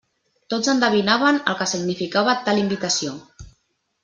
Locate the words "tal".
2.49-2.63